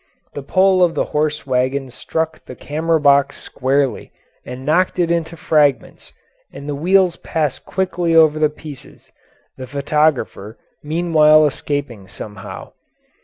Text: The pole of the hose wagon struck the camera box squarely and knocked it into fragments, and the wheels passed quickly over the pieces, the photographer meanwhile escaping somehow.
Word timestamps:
The 0.33 0.41
pole 0.41 0.83
of 0.83 0.95
the 0.95 1.05
hose 1.13 1.45
wagon 1.45 1.91
struck 1.91 2.43
the 2.45 2.55
camera 2.55 2.99
box 2.99 3.37
squarely 3.39 4.11
and 4.43 4.65
knocked 4.65 4.97
it 4.97 5.11
into 5.11 5.37
fragments, 5.37 6.11
and 6.51 6.67
the 6.67 6.73
wheels 6.73 7.17
passed 7.17 7.65
quickly 7.67 8.15
over 8.15 8.39
the 8.39 8.49
pieces, 8.49 9.11
the 9.57 9.67
photographer 9.67 10.57
meanwhile 10.81 11.45
escaping 11.45 12.07
somehow. 12.07 12.71